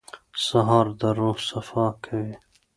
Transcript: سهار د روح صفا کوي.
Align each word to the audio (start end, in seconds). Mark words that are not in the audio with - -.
سهار 0.45 0.87
د 0.99 1.01
روح 1.17 1.37
صفا 1.49 1.87
کوي. 2.03 2.35